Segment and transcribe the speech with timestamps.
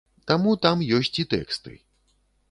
[0.29, 1.75] Таму там ёсць і тэксты.